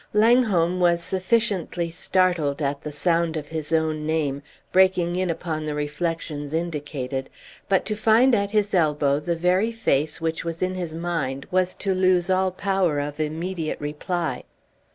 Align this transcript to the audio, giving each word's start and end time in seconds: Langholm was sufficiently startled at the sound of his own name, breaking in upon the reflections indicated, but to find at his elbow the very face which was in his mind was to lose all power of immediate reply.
Langholm 0.13 0.79
was 0.79 1.03
sufficiently 1.03 1.91
startled 1.91 2.59
at 2.59 2.81
the 2.81 2.91
sound 2.91 3.37
of 3.37 3.49
his 3.49 3.71
own 3.71 4.03
name, 4.03 4.41
breaking 4.71 5.15
in 5.15 5.29
upon 5.29 5.67
the 5.67 5.75
reflections 5.75 6.55
indicated, 6.55 7.29
but 7.69 7.85
to 7.85 7.95
find 7.95 8.33
at 8.33 8.49
his 8.49 8.73
elbow 8.73 9.19
the 9.19 9.35
very 9.35 9.71
face 9.71 10.19
which 10.19 10.43
was 10.43 10.63
in 10.63 10.73
his 10.73 10.95
mind 10.95 11.45
was 11.51 11.75
to 11.75 11.93
lose 11.93 12.31
all 12.31 12.49
power 12.49 12.99
of 12.99 13.19
immediate 13.19 13.79
reply. 13.79 14.43